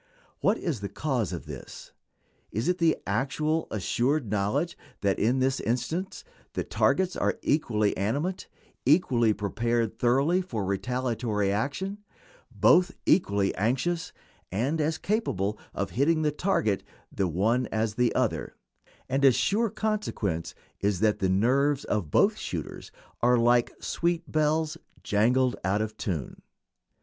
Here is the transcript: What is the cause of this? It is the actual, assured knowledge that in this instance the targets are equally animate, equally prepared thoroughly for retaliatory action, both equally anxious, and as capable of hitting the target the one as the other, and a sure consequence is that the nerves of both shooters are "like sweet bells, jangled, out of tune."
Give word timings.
What 0.39 0.57
is 0.57 0.79
the 0.81 0.89
cause 0.89 1.31
of 1.31 1.45
this? 1.45 1.91
It 2.51 2.57
is 2.57 2.75
the 2.77 2.97
actual, 3.05 3.67
assured 3.69 4.31
knowledge 4.31 4.75
that 5.01 5.19
in 5.19 5.37
this 5.37 5.59
instance 5.59 6.23
the 6.53 6.63
targets 6.63 7.15
are 7.15 7.37
equally 7.43 7.95
animate, 7.95 8.47
equally 8.83 9.31
prepared 9.31 9.99
thoroughly 9.99 10.41
for 10.41 10.65
retaliatory 10.65 11.51
action, 11.51 11.99
both 12.49 12.93
equally 13.05 13.53
anxious, 13.53 14.11
and 14.51 14.81
as 14.81 14.97
capable 14.97 15.59
of 15.71 15.91
hitting 15.91 16.23
the 16.23 16.31
target 16.31 16.81
the 17.11 17.27
one 17.27 17.67
as 17.67 17.93
the 17.93 18.11
other, 18.15 18.55
and 19.07 19.23
a 19.23 19.31
sure 19.31 19.69
consequence 19.69 20.55
is 20.79 21.01
that 21.01 21.19
the 21.19 21.29
nerves 21.29 21.83
of 21.85 22.09
both 22.09 22.37
shooters 22.37 22.91
are 23.21 23.37
"like 23.37 23.71
sweet 23.79 24.31
bells, 24.31 24.79
jangled, 25.03 25.57
out 25.63 25.79
of 25.79 25.95
tune." 25.95 26.41